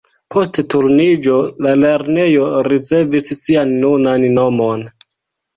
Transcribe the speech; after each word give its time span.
Post 0.35 0.59
Turniĝo 0.73 1.35
la 1.65 1.73
lernejo 1.83 2.47
ricevis 2.69 3.29
sian 3.43 3.77
nunan 3.85 4.27
nomon. 4.41 4.87